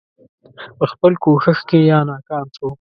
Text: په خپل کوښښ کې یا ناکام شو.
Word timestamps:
په 0.77 0.85
خپل 0.91 1.11
کوښښ 1.23 1.59
کې 1.69 1.79
یا 1.91 1.99
ناکام 2.09 2.45
شو. 2.55 2.67